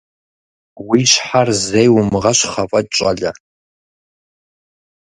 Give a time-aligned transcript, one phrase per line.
[0.87, 3.31] Уи щхьэр зэи умыгъэщхъ афӀэкӀ, щӀалэ!